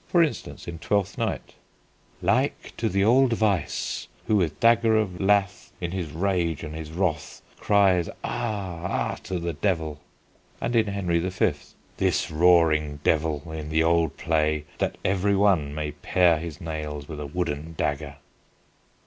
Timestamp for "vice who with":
3.33-4.59